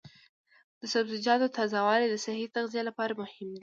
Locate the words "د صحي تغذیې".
2.09-2.81